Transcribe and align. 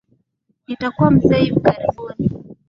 Nitakuwa 0.67 1.11
mzee 1.11 1.43
hivi 1.43 1.59
karibuni 1.59 2.29